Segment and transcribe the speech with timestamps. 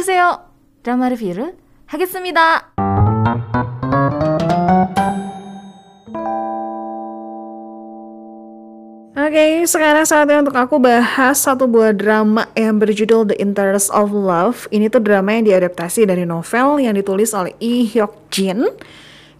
[0.00, 0.40] 오세요.
[0.82, 2.72] 드라마 리뷰를 하겠습니다.
[9.16, 14.14] Oke, okay, sekarang saatnya untuk aku bahas satu buah drama yang berjudul The Interest of
[14.14, 14.70] Love.
[14.70, 18.64] Ini tuh drama yang diadaptasi dari novel yang ditulis oleh Lee Hyuk Jin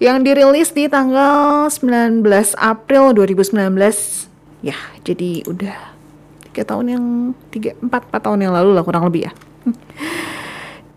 [0.03, 2.25] yang dirilis di tanggal 19
[2.59, 3.57] April 2019.
[4.67, 4.77] Ya,
[5.07, 5.77] jadi udah
[6.51, 7.05] tiga tahun yang
[7.55, 9.33] tiga empat empat tahun yang lalu lah kurang lebih ya.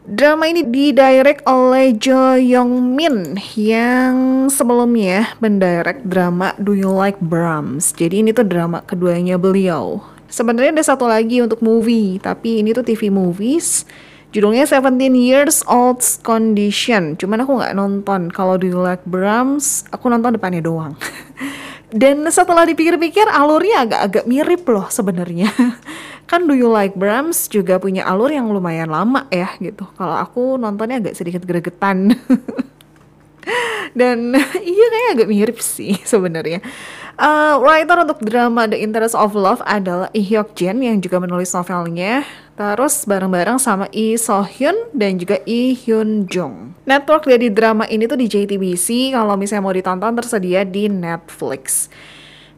[0.04, 7.96] Drama ini didirect oleh Jo Young Min yang sebelumnya mendirect drama Do You Like Brahms.
[7.96, 10.04] Jadi ini tuh drama keduanya beliau.
[10.28, 13.88] Sebenarnya ada satu lagi untuk movie, tapi ini tuh TV movies.
[14.36, 17.16] Judulnya 17 Years Old Condition.
[17.16, 18.28] Cuman aku nggak nonton.
[18.28, 21.00] Kalau Do You Like Brahms, aku nonton depannya doang.
[21.88, 25.48] Dan setelah dipikir-pikir alurnya agak-agak mirip loh sebenarnya.
[26.24, 29.84] kan Do You Like Brahms juga punya alur yang lumayan lama ya gitu.
[29.96, 32.12] Kalau aku nontonnya agak sedikit gregetan.
[33.94, 34.34] Dan
[34.74, 36.60] iya kayak agak mirip sih sebenarnya.
[37.14, 41.54] Uh, writer untuk drama The Interest of Love adalah Lee Hyuk Jin yang juga menulis
[41.54, 42.26] novelnya.
[42.54, 46.74] Terus bareng-bareng sama Lee So Hyun dan juga Lee Hyun Jung.
[46.86, 49.14] Network dari drama ini tuh di JTBC.
[49.14, 51.86] Kalau misalnya mau ditonton tersedia di Netflix.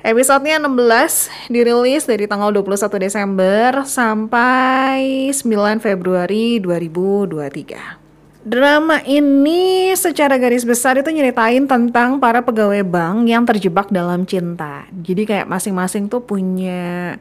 [0.06, 8.46] Episodenya 16 dirilis dari tanggal 21 Desember sampai 9 Februari 2023.
[8.46, 14.86] Drama ini secara garis besar itu nyeritain tentang para pegawai bank yang terjebak dalam cinta.
[14.94, 17.18] Jadi kayak masing-masing tuh punya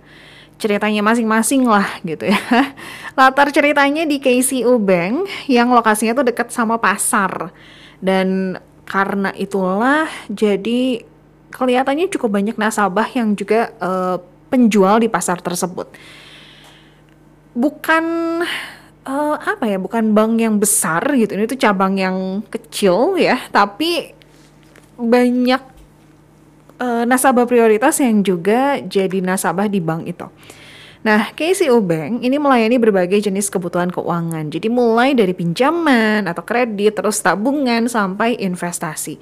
[0.61, 2.37] ceritanya masing-masing lah gitu ya.
[3.17, 7.49] Latar ceritanya di KCU Bank yang lokasinya tuh dekat sama pasar.
[7.97, 11.14] Dan karena itulah jadi
[11.55, 14.19] kelihatannya cukup banyak nasabah yang juga uh,
[14.51, 15.87] penjual di pasar tersebut.
[17.55, 18.05] Bukan
[19.07, 21.33] uh, apa ya, bukan bank yang besar gitu.
[21.33, 24.11] Ini tuh cabang yang kecil ya, tapi
[24.99, 25.61] banyak
[26.79, 30.27] uh, nasabah prioritas yang juga jadi nasabah di bank itu.
[31.05, 34.49] Nah, KCO Bank ini melayani berbagai jenis kebutuhan keuangan.
[34.49, 39.21] Jadi mulai dari pinjaman atau kredit, terus tabungan sampai investasi.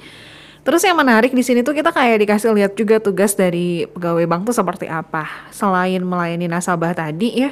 [0.63, 4.47] Terus yang menarik di sini tuh kita kayak dikasih lihat juga tugas dari pegawai bank
[4.47, 5.27] tuh seperti apa.
[5.51, 7.51] Selain melayani nasabah tadi ya,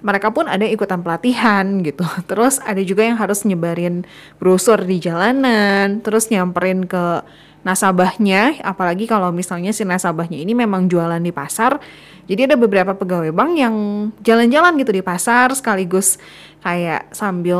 [0.00, 2.08] mereka pun ada ikutan pelatihan gitu.
[2.30, 4.08] Terus ada juga yang harus nyebarin
[4.40, 7.20] brosur di jalanan, terus nyamperin ke
[7.66, 11.82] nasabahnya, apalagi kalau misalnya si nasabahnya ini memang jualan di pasar.
[12.30, 13.74] Jadi ada beberapa pegawai bank yang
[14.22, 16.18] jalan-jalan gitu di pasar sekaligus
[16.62, 17.58] kayak sambil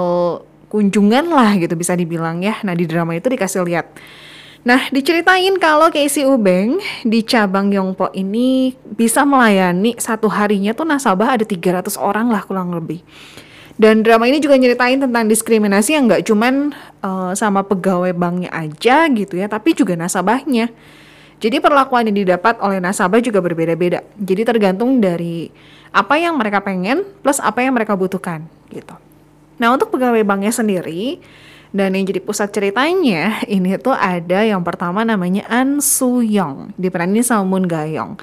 [0.70, 2.58] kunjungan lah gitu bisa dibilang ya.
[2.62, 3.86] Nah di drama itu dikasih lihat
[4.66, 11.38] Nah, diceritain kalau KCU Bank di cabang Yongpo ini bisa melayani satu harinya tuh nasabah
[11.38, 12.98] ada 300 orang lah kurang lebih.
[13.78, 19.06] Dan drama ini juga nyeritain tentang diskriminasi yang nggak cuman uh, sama pegawai banknya aja
[19.06, 20.74] gitu ya, tapi juga nasabahnya.
[21.38, 24.02] Jadi perlakuan yang didapat oleh nasabah juga berbeda-beda.
[24.18, 25.46] Jadi tergantung dari
[25.94, 28.42] apa yang mereka pengen plus apa yang mereka butuhkan
[28.74, 28.98] gitu.
[29.62, 31.22] Nah untuk pegawai banknya sendiri,
[31.74, 37.24] dan yang jadi pusat ceritanya ini tuh ada yang pertama namanya An Soo Young, diperanin
[37.24, 38.18] sama Moon Gayong.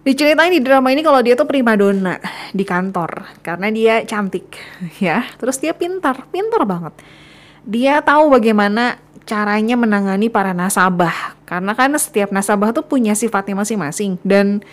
[0.00, 2.16] Diceritain di drama ini kalau dia tuh primadona
[2.56, 4.56] di kantor karena dia cantik
[5.04, 5.28] ya.
[5.36, 6.96] Terus dia pintar, pintar banget.
[7.68, 8.96] Dia tahu bagaimana
[9.28, 14.64] caranya menangani para nasabah karena kan setiap nasabah tuh punya sifatnya masing-masing dan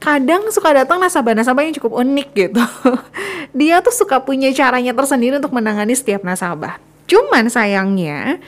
[0.00, 2.64] kadang suka datang nasabah-nasabah yang cukup unik gitu.
[3.58, 6.93] dia tuh suka punya caranya tersendiri untuk menangani setiap nasabah.
[7.04, 8.40] Cuman sayangnya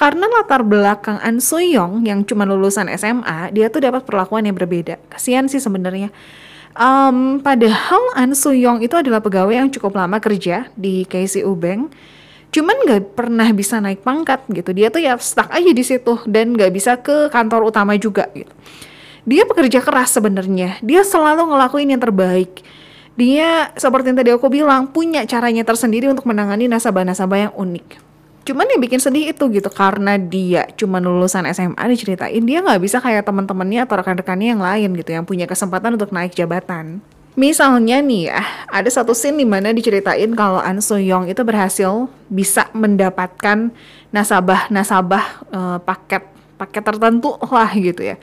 [0.00, 4.96] karena latar belakang An Soyong yang cuma lulusan SMA, dia tuh dapat perlakuan yang berbeda.
[5.12, 6.08] Kasihan sih sebenarnya.
[6.72, 11.92] Um, padahal An Soyong itu adalah pegawai yang cukup lama kerja di KCU Bank,
[12.48, 14.72] cuman nggak pernah bisa naik pangkat gitu.
[14.72, 18.48] Dia tuh ya stuck aja di situ dan nggak bisa ke kantor utama juga gitu.
[19.28, 20.80] Dia pekerja keras sebenarnya.
[20.80, 22.64] Dia selalu ngelakuin yang terbaik
[23.18, 27.86] dia seperti yang tadi aku bilang punya caranya tersendiri untuk menangani nasabah-nasabah yang unik.
[28.46, 32.98] Cuman yang bikin sedih itu gitu karena dia cuma lulusan SMA diceritain dia nggak bisa
[32.98, 37.04] kayak teman-temannya atau rekan-rekannya yang lain gitu yang punya kesempatan untuk naik jabatan.
[37.38, 42.10] Misalnya nih ya, ada satu scene di mana diceritain kalau An So Young itu berhasil
[42.26, 43.70] bisa mendapatkan
[44.10, 45.24] nasabah-nasabah
[45.54, 46.26] uh, paket
[46.58, 48.16] paket tertentu lah gitu ya.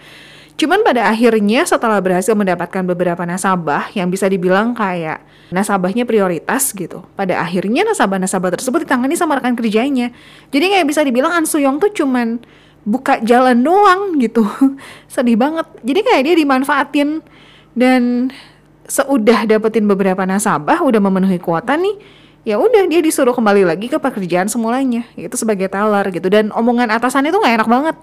[0.58, 5.22] Cuman pada akhirnya setelah berhasil mendapatkan beberapa nasabah yang bisa dibilang kayak
[5.54, 7.06] nasabahnya prioritas gitu.
[7.14, 10.10] Pada akhirnya nasabah-nasabah tersebut ditangani sama rekan kerjanya.
[10.50, 12.42] Jadi kayak bisa dibilang An Suyong tuh cuman
[12.90, 14.50] buka jalan doang gitu.
[15.14, 15.70] Sedih banget.
[15.86, 17.22] Jadi kayak dia dimanfaatin
[17.78, 18.34] dan
[18.90, 22.02] seudah dapetin beberapa nasabah, udah memenuhi kuota nih,
[22.48, 26.88] ya udah dia disuruh kembali lagi ke pekerjaan semulanya itu sebagai teller gitu dan omongan
[26.96, 27.98] atasannya tuh nggak enak banget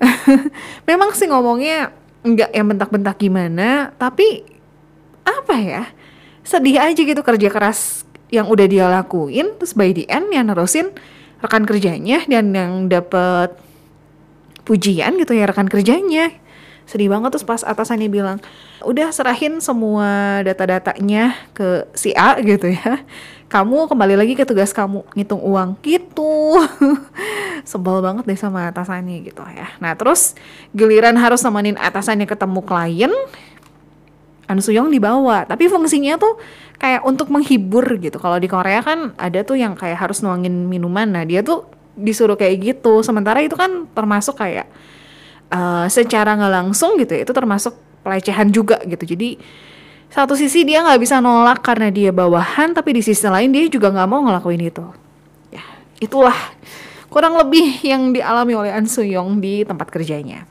[0.88, 1.90] memang sih ngomongnya
[2.22, 4.42] nggak yang bentak-bentak gimana tapi
[5.22, 5.82] apa ya
[6.42, 10.92] sedih aja gitu kerja keras yang udah dia lakuin terus by the end yang nerusin
[11.38, 13.54] rekan kerjanya dan yang dapet
[14.68, 16.28] pujian gitu ya rekan kerjanya.
[16.84, 18.40] Sedih banget terus pas atasannya bilang
[18.84, 23.04] udah serahin semua data-datanya ke si A gitu ya
[23.48, 25.80] kamu kembali lagi ke tugas kamu ngitung uang.
[25.80, 26.36] Gitu.
[27.70, 29.72] Sebel banget deh sama atasannya gitu ya.
[29.80, 30.36] Nah terus
[30.76, 33.12] giliran harus nemenin atasannya ketemu klien
[34.48, 35.48] An Suyong dibawa.
[35.48, 36.36] Tapi fungsinya tuh
[36.76, 38.20] kayak untuk menghibur gitu.
[38.20, 41.08] Kalau di Korea kan ada tuh yang kayak harus nuangin minuman.
[41.08, 43.00] Nah dia tuh disuruh kayak gitu.
[43.00, 44.68] Sementara itu kan termasuk kayak
[45.48, 47.72] uh, secara nggak langsung gitu ya itu termasuk
[48.04, 49.16] pelecehan juga gitu.
[49.16, 49.40] Jadi
[50.08, 53.92] satu sisi dia nggak bisa nolak karena dia bawahan tapi di sisi lain dia juga
[53.92, 54.84] nggak mau ngelakuin itu
[55.52, 55.64] ya
[56.00, 56.36] itulah
[57.12, 60.48] kurang lebih yang dialami oleh An Suyong di tempat kerjanya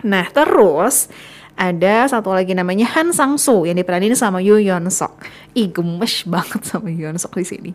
[0.00, 1.12] nah terus
[1.60, 5.28] ada satu lagi namanya Han Sang Soo yang diperanin sama Yoo Yeon Sok.
[5.52, 7.72] Ih gemes banget sama Yeon Sok di sini.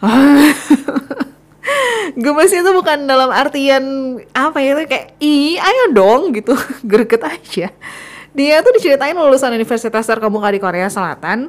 [2.24, 6.56] Gemesnya itu bukan dalam artian apa ya kayak ih ayo dong gitu
[6.90, 7.68] greget aja.
[8.34, 11.48] Dia tuh diceritain lulusan Universitas Terkemuka di Korea Selatan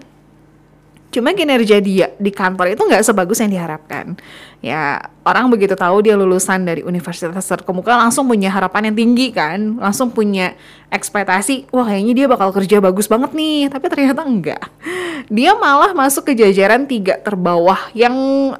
[1.15, 4.19] Cuma kinerja dia di kantor itu nggak sebagus yang diharapkan.
[4.59, 9.79] Ya orang begitu tahu dia lulusan dari universitas terkemuka langsung punya harapan yang tinggi kan,
[9.79, 10.59] langsung punya
[10.91, 13.71] ekspektasi, wah kayaknya dia bakal kerja bagus banget nih.
[13.71, 14.67] Tapi ternyata enggak.
[15.31, 18.11] Dia malah masuk ke jajaran tiga terbawah yang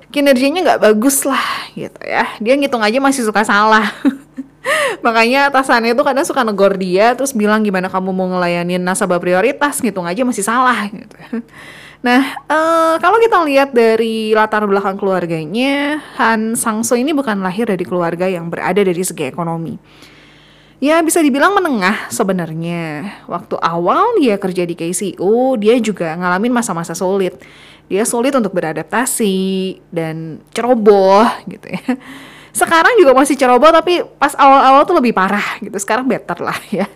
[0.07, 1.43] kinerjanya nggak bagus lah
[1.75, 2.39] gitu ya.
[2.39, 3.91] Dia ngitung aja masih suka salah.
[5.05, 9.81] Makanya atasannya tuh kadang suka negor dia terus bilang gimana kamu mau ngelayanin nasabah prioritas
[9.81, 11.17] ngitung aja masih salah gitu.
[12.05, 17.65] Nah, uh, kalau kita lihat dari latar belakang keluarganya, Han Sang Soo ini bukan lahir
[17.65, 19.73] dari keluarga yang berada dari segi ekonomi.
[20.77, 23.09] Ya bisa dibilang menengah sebenarnya.
[23.25, 27.41] Waktu awal dia kerja di KCU, dia juga ngalamin masa-masa sulit.
[27.89, 31.97] Dia sulit untuk beradaptasi dan ceroboh gitu ya
[32.55, 35.75] sekarang juga masih ceroboh tapi pas awal-awal tuh lebih parah gitu.
[35.75, 36.87] Sekarang better lah ya.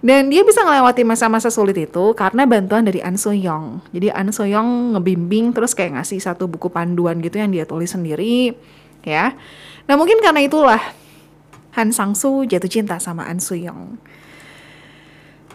[0.00, 4.30] Dan dia bisa melewati masa-masa sulit itu karena bantuan dari An So Young jadi An
[4.30, 8.54] So Young ngebimbing terus kayak ngasih satu buku panduan gitu yang dia tulis sendiri
[9.02, 9.34] ya.
[9.90, 10.78] Nah mungkin karena itulah
[11.74, 13.98] Han Sang Soo jatuh cinta sama An So Young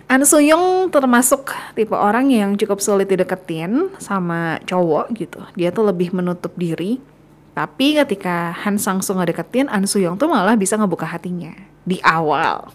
[0.05, 5.41] An So Young termasuk tipe orang yang cukup sulit dideketin sama cowok gitu.
[5.57, 7.14] Dia tuh lebih menutup diri
[7.55, 11.55] tapi ketika Han Sang Soo ngedeketin, An Soo-young tuh malah bisa ngebuka hatinya
[11.87, 12.67] di awal.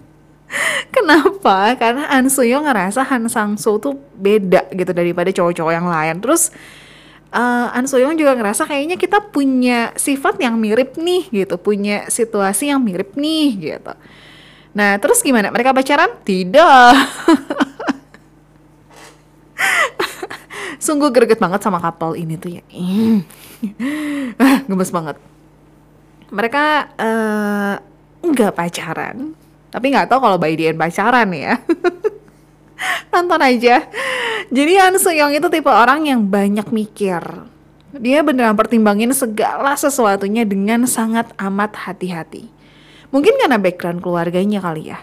[0.96, 1.76] Kenapa?
[1.76, 6.24] Karena An Soo-young ngerasa Han Sang Soo tuh beda gitu daripada cowok-cowok yang lain.
[6.24, 6.48] Terus
[7.36, 12.72] uh, An Soo-young juga ngerasa kayaknya kita punya sifat yang mirip nih gitu, punya situasi
[12.72, 13.92] yang mirip nih gitu.
[14.72, 15.52] Nah, terus gimana?
[15.52, 16.16] Mereka pacaran?
[16.24, 16.94] Tidak.
[20.84, 22.64] Sungguh greget banget sama couple ini tuh ya.
[24.68, 25.16] Gemes banget.
[26.34, 26.64] Mereka
[26.98, 27.74] uh,
[28.24, 29.36] nggak pacaran,
[29.70, 31.60] tapi nggak tahu kalau by the pacaran ya.
[33.14, 33.86] Nonton aja.
[34.50, 37.22] Jadi Han Seyong itu tipe orang yang banyak mikir.
[37.94, 42.50] Dia beneran pertimbangin segala sesuatunya dengan sangat amat hati-hati.
[43.14, 44.98] Mungkin karena background keluarganya kali ya.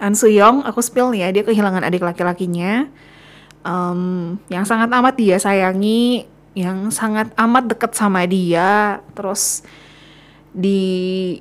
[0.00, 2.88] An Suyong, aku spill ya, dia kehilangan adik laki-lakinya
[3.68, 6.26] um, yang sangat amat dia sayangi,
[6.58, 9.62] yang sangat amat deket sama dia, terus
[10.50, 11.38] di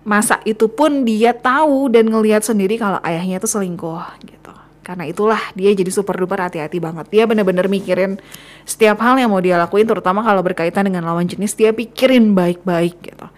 [0.00, 4.52] masa itu pun dia tahu dan ngelihat sendiri kalau ayahnya itu selingkuh gitu.
[4.84, 7.08] Karena itulah dia jadi super duper hati-hati banget.
[7.12, 8.16] Dia bener-bener mikirin
[8.64, 12.96] setiap hal yang mau dia lakuin, terutama kalau berkaitan dengan lawan jenis, dia pikirin baik-baik
[13.00, 13.28] gitu.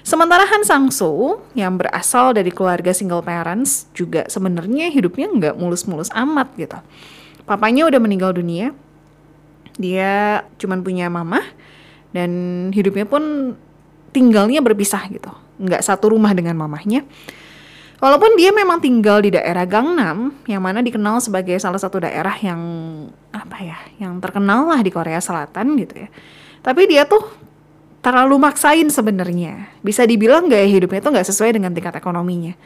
[0.00, 6.08] Sementara Han Sang Soo yang berasal dari keluarga single parents juga sebenarnya hidupnya nggak mulus-mulus
[6.16, 6.80] amat gitu
[7.50, 8.70] papanya udah meninggal dunia
[9.80, 11.40] dia cuman punya mama
[12.12, 12.30] dan
[12.76, 13.56] hidupnya pun
[14.12, 17.08] tinggalnya berpisah gitu nggak satu rumah dengan mamahnya
[18.00, 22.60] Walaupun dia memang tinggal di daerah Gangnam, yang mana dikenal sebagai salah satu daerah yang
[23.28, 26.08] apa ya, yang terkenal lah di Korea Selatan gitu ya.
[26.64, 27.28] Tapi dia tuh
[28.00, 29.68] terlalu maksain sebenarnya.
[29.84, 32.56] Bisa dibilang gaya hidupnya tuh nggak sesuai dengan tingkat ekonominya.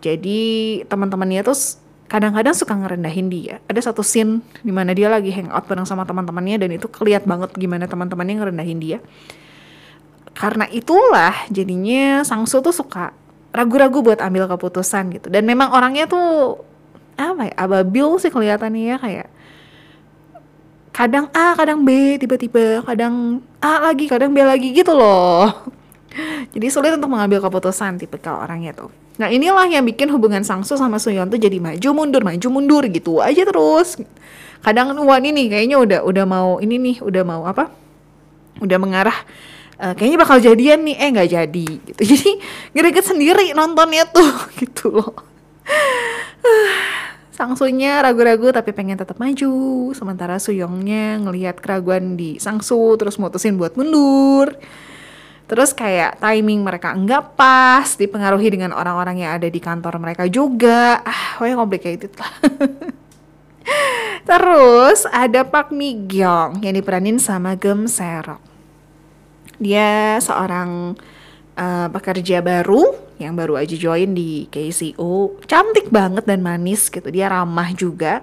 [0.00, 1.56] Jadi teman-temannya tuh
[2.06, 3.58] kadang-kadang suka ngerendahin dia.
[3.66, 7.54] Ada satu scene di mana dia lagi hangout bareng sama teman-temannya dan itu keliat banget
[7.58, 8.98] gimana teman-temannya ngerendahin dia.
[10.36, 13.10] Karena itulah jadinya Sangsu tuh suka
[13.50, 15.26] ragu-ragu buat ambil keputusan gitu.
[15.32, 16.60] Dan memang orangnya tuh
[17.16, 19.28] apa ya ababil sih kelihatannya ya kayak
[20.92, 25.48] kadang A kadang B tiba-tiba kadang A lagi kadang B lagi gitu loh
[26.56, 30.76] jadi sulit untuk mengambil keputusan tipe kalau orangnya tuh nah inilah yang bikin hubungan Sangsu
[30.76, 34.00] sama Suyon tuh jadi maju mundur maju mundur gitu aja terus.
[34.60, 37.70] Kadang wah ini kayaknya udah udah mau ini nih udah mau apa?
[38.60, 39.16] Udah mengarah
[39.80, 40.96] uh, kayaknya bakal jadian nih.
[40.98, 42.00] Eh nggak jadi gitu.
[42.16, 42.30] Jadi
[42.72, 45.12] greget sendiri nontonnya tuh gitu loh.
[47.36, 53.76] Sangsunya ragu-ragu tapi pengen tetap maju, sementara Suyongnya ngelihat keraguan di Sangsu terus mutusin buat
[53.76, 54.56] mundur.
[55.46, 61.00] Terus kayak timing mereka enggak pas, dipengaruhi dengan orang-orang yang ada di kantor mereka juga.
[61.06, 62.32] Ah, pokoknya complicated lah.
[64.28, 68.42] Terus ada Park Mi Gyong yang diperanin sama Gem Serok.
[69.62, 70.98] Dia seorang
[71.56, 77.32] uh, pekerja baru yang baru aja join di KCO cantik banget dan manis gitu dia
[77.32, 78.20] ramah juga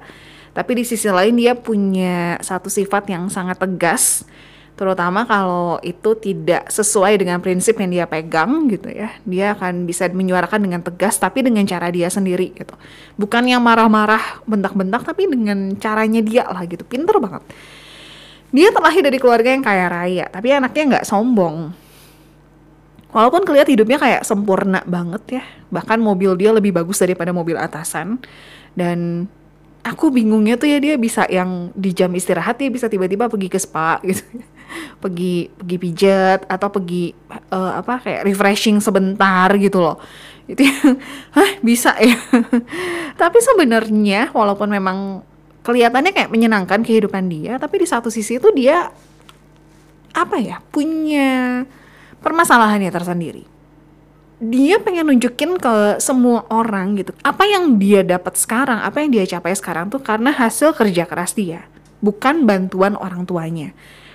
[0.53, 4.21] tapi di sisi lain dia punya satu sifat yang sangat tegas
[4.73, 10.09] terutama kalau itu tidak sesuai dengan prinsip yang dia pegang gitu ya dia akan bisa
[10.09, 12.73] menyuarakan dengan tegas tapi dengan cara dia sendiri gitu
[13.13, 17.45] bukan yang marah-marah bentak-bentak tapi dengan caranya dia lah gitu pinter banget
[18.49, 21.83] dia terlahir dari keluarga yang kaya raya tapi anaknya nggak sombong
[23.13, 25.43] Walaupun kelihatan hidupnya kayak sempurna banget ya.
[25.69, 28.17] Bahkan mobil dia lebih bagus daripada mobil atasan.
[28.73, 29.29] Dan
[29.85, 33.61] aku bingungnya tuh ya dia bisa yang di jam istirahat dia bisa tiba-tiba pergi ke
[33.61, 34.25] spa gitu.
[35.01, 37.13] Pergi pergi pijat atau pergi
[37.51, 39.97] uh, apa kayak refreshing sebentar gitu loh.
[40.45, 40.63] Itu
[41.35, 42.17] hah bisa ya.
[43.21, 45.23] tapi sebenarnya walaupun memang
[45.63, 48.91] kelihatannya kayak menyenangkan kehidupan dia, tapi di satu sisi itu dia
[50.13, 50.61] apa ya?
[50.69, 51.63] punya
[52.21, 53.43] permasalahannya tersendiri.
[54.43, 59.23] Dia pengen nunjukin ke semua orang gitu, apa yang dia dapat sekarang, apa yang dia
[59.23, 61.63] capai sekarang tuh karena hasil kerja keras dia,
[62.03, 63.71] bukan bantuan orang tuanya.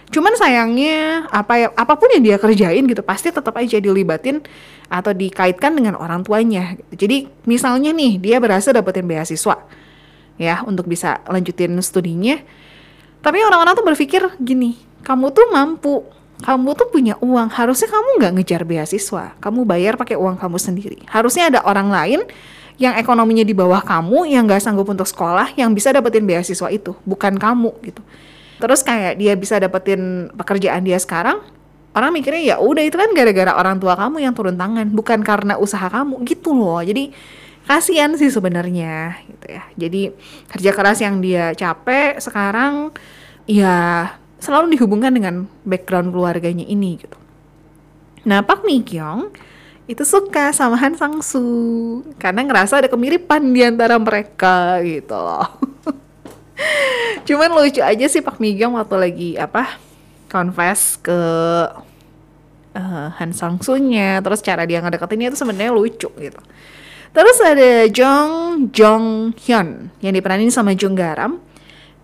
[0.08, 4.40] Cuman sayangnya apa ya, apa pun yang dia kerjain gitu pasti tetap aja dilibatin
[4.88, 6.80] atau dikaitkan dengan orang tuanya.
[6.96, 9.68] Jadi misalnya nih dia berhasil dapetin beasiswa
[10.40, 12.40] ya untuk bisa lanjutin studinya.
[13.20, 16.06] Tapi orang-orang tuh berpikir gini, kamu tuh mampu
[16.38, 20.98] kamu tuh punya uang, harusnya kamu nggak ngejar beasiswa, kamu bayar pakai uang kamu sendiri.
[21.10, 22.22] Harusnya ada orang lain
[22.78, 26.94] yang ekonominya di bawah kamu, yang nggak sanggup untuk sekolah, yang bisa dapetin beasiswa itu,
[27.02, 28.02] bukan kamu gitu.
[28.58, 31.42] Terus kayak dia bisa dapetin pekerjaan dia sekarang,
[31.94, 35.54] orang mikirnya ya udah itu kan gara-gara orang tua kamu yang turun tangan, bukan karena
[35.58, 36.82] usaha kamu gitu loh.
[36.82, 37.14] Jadi
[37.68, 39.62] kasihan sih sebenarnya gitu ya.
[39.76, 40.02] Jadi
[40.50, 42.90] kerja keras yang dia capek sekarang
[43.44, 47.18] ya selalu dihubungkan dengan background keluarganya ini gitu.
[48.26, 49.30] Nah Pak Mi Kyung
[49.88, 55.57] itu suka sama Han Sang Soo karena ngerasa ada kemiripan di antara mereka gitu loh.
[57.28, 59.78] Cuman lucu aja sih Pak Mi Kyung waktu lagi apa
[60.28, 61.18] confess ke
[62.76, 66.40] uh, Han Sang Soo-nya, terus cara dia ngedeketinnya itu sebenarnya lucu gitu.
[67.12, 68.30] Terus ada Jong
[68.70, 71.40] Jong Hyun yang diperanin sama Jung Garam.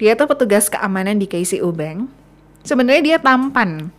[0.00, 2.10] Dia tuh petugas keamanan di KCU Bank
[2.64, 3.92] Sebenarnya dia tampan.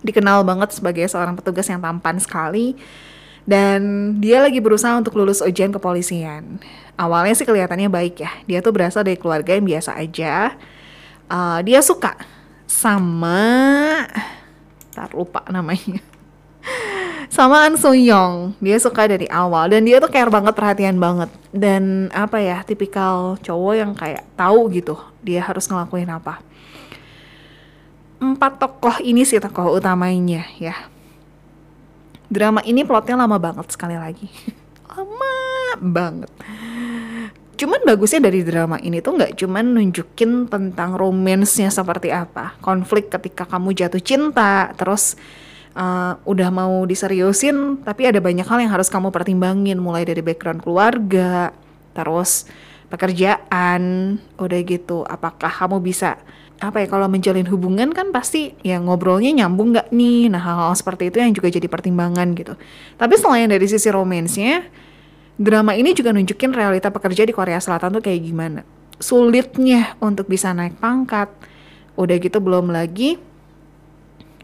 [0.00, 2.72] Dikenal banget sebagai seorang petugas yang tampan sekali.
[3.48, 6.60] Dan dia lagi berusaha untuk lulus ujian kepolisian.
[7.00, 8.30] Awalnya sih kelihatannya baik ya.
[8.44, 10.52] Dia tuh berasal dari keluarga yang biasa aja.
[11.32, 12.12] Uh, dia suka
[12.68, 13.40] sama...
[14.92, 16.02] Ntar lupa namanya
[17.36, 21.30] sama An Soo Young dia suka dari awal dan dia tuh care banget perhatian banget
[21.54, 26.42] dan apa ya tipikal cowok yang kayak tahu gitu dia harus ngelakuin apa
[28.18, 30.74] empat tokoh ini sih tokoh utamanya ya.
[32.28, 34.28] Drama ini plotnya lama banget sekali lagi.
[34.92, 35.34] lama
[35.80, 36.32] banget.
[37.58, 43.50] Cuman bagusnya dari drama ini tuh nggak cuman nunjukin tentang romansnya seperti apa, konflik ketika
[43.50, 45.18] kamu jatuh cinta, terus
[45.74, 50.62] uh, udah mau diseriusin, tapi ada banyak hal yang harus kamu pertimbangin, mulai dari background
[50.62, 51.50] keluarga,
[51.98, 52.46] terus
[52.94, 56.14] pekerjaan, udah gitu, apakah kamu bisa
[56.58, 60.26] apa ya kalau menjalin hubungan kan pasti ya ngobrolnya nyambung nggak nih?
[60.26, 62.58] Nah hal-hal seperti itu yang juga jadi pertimbangan gitu.
[62.98, 64.66] Tapi selain dari sisi romansnya
[65.38, 68.66] drama ini juga nunjukin realita pekerja di Korea Selatan tuh kayak gimana.
[68.98, 71.30] Sulitnya untuk bisa naik pangkat.
[71.94, 73.22] Udah gitu belum lagi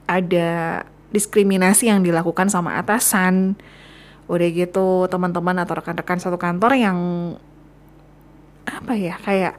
[0.06, 3.59] ada diskriminasi yang dilakukan sama atasan.
[4.30, 6.99] Udah gitu teman-teman atau rekan-rekan satu kantor yang
[8.64, 9.59] apa ya kayak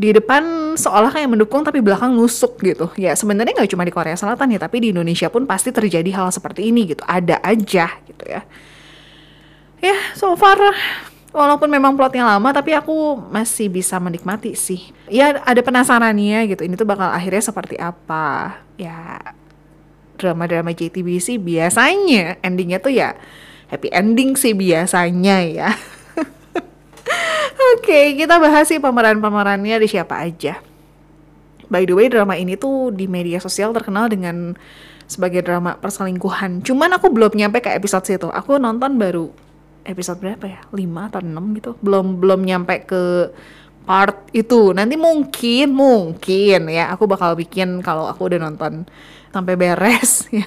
[0.00, 2.88] di depan seolah kayak mendukung tapi belakang nusuk gitu.
[2.96, 6.32] Ya sebenarnya nggak cuma di Korea Selatan ya, tapi di Indonesia pun pasti terjadi hal
[6.32, 7.04] seperti ini gitu.
[7.04, 8.40] Ada aja gitu ya.
[9.84, 10.56] Ya so far
[11.30, 16.74] walaupun memang plotnya lama tapi aku masih bisa menikmati sih ya ada penasarannya gitu ini
[16.74, 19.22] tuh bakal akhirnya seperti apa ya
[20.18, 23.14] drama-drama JTBC biasanya endingnya tuh ya
[23.70, 25.70] happy ending sih biasanya ya
[27.76, 30.58] oke okay, kita bahas sih pemeran-pemerannya di siapa aja
[31.70, 34.58] by the way drama ini tuh di media sosial terkenal dengan
[35.10, 36.62] sebagai drama perselingkuhan.
[36.62, 38.30] Cuman aku belum nyampe ke episode situ.
[38.30, 39.34] Aku nonton baru
[39.82, 40.60] episode berapa ya?
[40.70, 41.70] 5 atau 6 gitu.
[41.82, 43.34] Belum belum nyampe ke
[43.82, 44.70] part itu.
[44.70, 48.86] Nanti mungkin mungkin ya aku bakal bikin kalau aku udah nonton
[49.34, 50.46] sampai beres ya.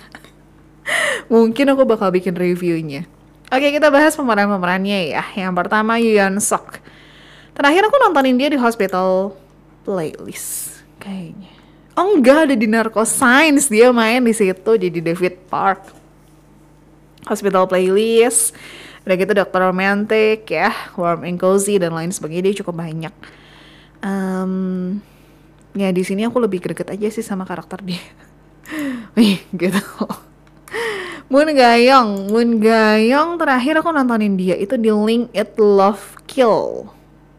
[1.27, 3.03] mungkin aku bakal bikin reviewnya.
[3.51, 5.23] Oke, kita bahas pemeran-pemerannya ya.
[5.35, 6.79] Yang pertama Yoon Sok.
[7.53, 9.37] Terakhir aku nontonin dia di Hospital
[9.85, 11.53] Playlist kayaknya.
[11.93, 15.93] Oh enggak ada di Narco Science dia main di situ jadi David Park.
[17.23, 18.51] Hospital Playlist,
[19.07, 23.15] udah gitu Dokter Romantic ya, Warm and Cozy dan lain sebagainya dia cukup banyak.
[24.03, 24.99] Um,
[25.71, 28.03] ya di sini aku lebih greget aja sih sama karakter dia.
[29.15, 29.79] Wih gitu.
[31.31, 36.91] Moon Gayong, Moon Gayong terakhir aku nontonin dia itu di Link It Love Kill.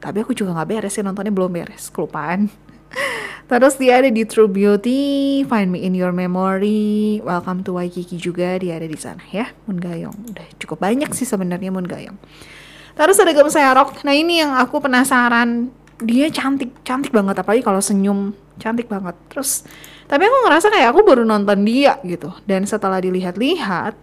[0.04, 2.52] Tapi aku juga nggak beres sih nontonnya belum beres, kelupaan.
[3.50, 8.60] Terus dia ada di True Beauty, Find Me in Your Memory, Welcome to Waikiki juga
[8.60, 10.36] dia ada di sana ya, Moon Gayong.
[10.36, 12.20] Udah cukup banyak sih sebenarnya Moon Gayong.
[12.94, 14.04] Terus ada Gem Serok.
[14.04, 15.72] Nah ini yang aku penasaran,
[16.04, 19.16] dia cantik, cantik banget apalagi kalau senyum, cantik banget.
[19.32, 19.64] Terus
[20.04, 22.28] tapi aku ngerasa kayak aku baru nonton dia gitu.
[22.44, 23.96] Dan setelah dilihat-lihat,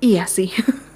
[0.00, 0.48] iya sih.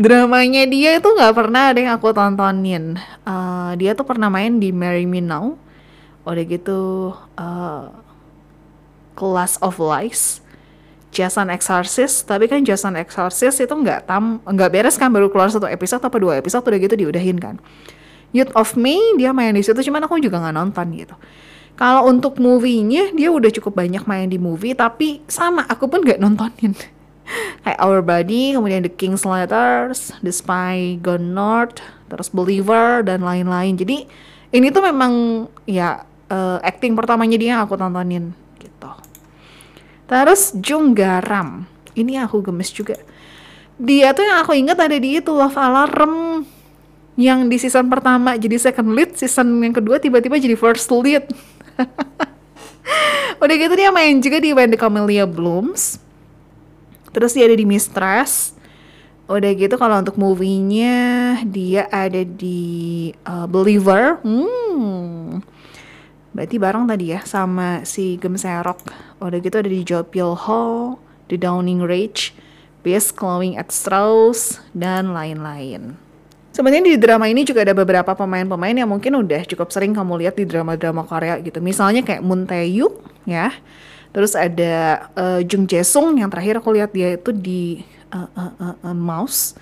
[0.00, 2.96] dramanya dia itu nggak pernah ada yang aku tontonin.
[3.26, 5.58] Uh, dia tuh pernah main di Marry Me Now.
[6.24, 7.92] Udah gitu uh,
[9.18, 10.40] Class of Lies.
[11.10, 15.66] Jason Exorcist, tapi kan Jason Exorcist itu nggak tam nggak beres kan baru keluar satu
[15.66, 17.58] episode apa dua episode udah gitu diudahin kan.
[18.30, 21.18] Youth of Me dia main di situ cuman aku juga nggak nonton gitu.
[21.74, 26.22] Kalau untuk movie-nya dia udah cukup banyak main di movie tapi sama aku pun nggak
[26.22, 26.78] nontonin
[27.62, 31.78] kayak Our Body, kemudian The King's Letters, The Spy Gone North,
[32.10, 33.78] terus Believer dan lain-lain.
[33.78, 34.08] Jadi
[34.50, 38.90] ini tuh memang ya uh, acting pertamanya dia yang aku tontonin gitu.
[40.10, 42.98] Terus Jung Garam, ini aku gemes juga.
[43.80, 46.44] Dia tuh yang aku ingat ada di itu Love Alarm
[47.20, 51.24] yang di season pertama jadi second lead, season yang kedua tiba-tiba jadi first lead.
[53.40, 56.09] Udah gitu dia main juga di When the Camellia Blooms
[57.10, 58.54] Terus dia ada di Mistress.
[59.30, 64.18] Udah gitu kalau untuk movie-nya dia ada di uh, Believer.
[64.26, 65.38] Hmm.
[66.34, 68.82] Berarti bareng tadi ya sama si Gemserok.
[69.22, 70.98] Udah gitu ada di Jopil Hall,
[71.30, 72.34] The Downing Rage,
[72.82, 75.94] Beast Clawing at Strauss, dan lain-lain.
[76.50, 80.34] Sebenarnya di drama ini juga ada beberapa pemain-pemain yang mungkin udah cukup sering kamu lihat
[80.34, 81.62] di drama-drama Korea gitu.
[81.62, 83.54] Misalnya kayak Moon Tae-yuk ya
[84.10, 88.52] Terus ada uh, Jung Jae Sung yang terakhir aku lihat dia itu di uh, uh,
[88.58, 89.54] uh, uh, Mouse.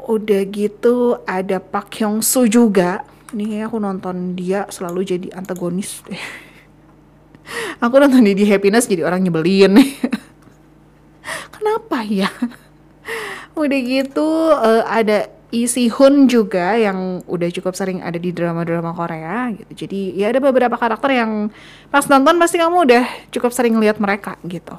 [0.00, 3.02] Udah gitu ada Pak Hyung Soo juga.
[3.34, 6.02] Ini aku nonton dia selalu jadi antagonis.
[7.84, 9.74] aku nonton dia di Happiness jadi orang nyebelin.
[11.54, 12.30] Kenapa ya?
[13.60, 19.50] Udah gitu uh, ada Isi Hun juga yang udah cukup sering ada di drama-drama Korea
[19.50, 19.86] gitu.
[19.86, 21.50] Jadi ya ada beberapa karakter yang
[21.90, 24.78] pas nonton pasti kamu udah cukup sering lihat mereka gitu.